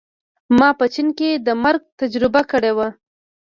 ما 0.57 0.69
په 0.79 0.85
چین 0.93 1.07
کې 1.17 1.29
د 1.47 1.47
مرګ 1.63 1.81
تجربه 1.99 2.41
کړې 2.51 2.71
وه 2.77 2.87